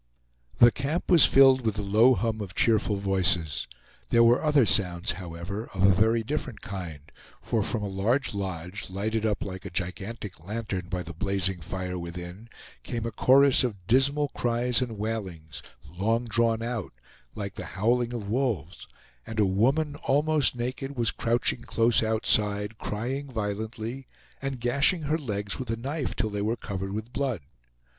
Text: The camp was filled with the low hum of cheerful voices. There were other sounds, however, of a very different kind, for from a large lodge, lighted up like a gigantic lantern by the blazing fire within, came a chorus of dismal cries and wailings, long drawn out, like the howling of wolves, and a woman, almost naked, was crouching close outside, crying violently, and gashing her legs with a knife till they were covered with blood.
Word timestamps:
The 0.57 0.71
camp 0.71 1.11
was 1.11 1.25
filled 1.27 1.63
with 1.63 1.75
the 1.75 1.83
low 1.83 2.15
hum 2.15 2.41
of 2.41 2.55
cheerful 2.55 2.95
voices. 2.95 3.67
There 4.09 4.23
were 4.23 4.43
other 4.43 4.65
sounds, 4.65 5.11
however, 5.11 5.69
of 5.75 5.83
a 5.83 5.93
very 5.93 6.23
different 6.23 6.61
kind, 6.61 7.01
for 7.39 7.61
from 7.61 7.83
a 7.83 7.87
large 7.87 8.33
lodge, 8.33 8.89
lighted 8.89 9.27
up 9.27 9.43
like 9.45 9.63
a 9.63 9.69
gigantic 9.69 10.43
lantern 10.43 10.87
by 10.89 11.03
the 11.03 11.13
blazing 11.13 11.61
fire 11.61 11.99
within, 11.99 12.49
came 12.81 13.05
a 13.05 13.11
chorus 13.11 13.63
of 13.63 13.85
dismal 13.85 14.29
cries 14.29 14.81
and 14.81 14.97
wailings, 14.97 15.61
long 15.87 16.25
drawn 16.25 16.63
out, 16.63 16.93
like 17.35 17.53
the 17.53 17.65
howling 17.77 18.11
of 18.11 18.27
wolves, 18.27 18.87
and 19.27 19.39
a 19.39 19.45
woman, 19.45 19.95
almost 19.97 20.55
naked, 20.55 20.97
was 20.97 21.11
crouching 21.11 21.61
close 21.61 22.01
outside, 22.01 22.79
crying 22.79 23.29
violently, 23.29 24.07
and 24.41 24.59
gashing 24.59 25.03
her 25.03 25.17
legs 25.19 25.59
with 25.59 25.69
a 25.69 25.77
knife 25.77 26.15
till 26.15 26.31
they 26.31 26.41
were 26.41 26.57
covered 26.57 26.91
with 26.91 27.13
blood. 27.13 27.41